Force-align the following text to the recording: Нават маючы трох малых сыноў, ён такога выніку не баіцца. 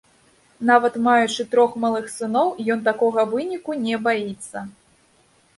Нават 0.69 0.95
маючы 1.07 1.45
трох 1.51 1.75
малых 1.83 2.09
сыноў, 2.15 2.47
ён 2.77 2.83
такога 2.89 3.29
выніку 3.35 3.79
не 3.85 3.95
баіцца. 4.09 4.57